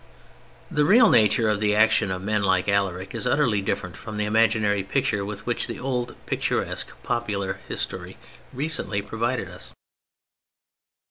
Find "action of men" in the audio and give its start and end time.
1.75-2.41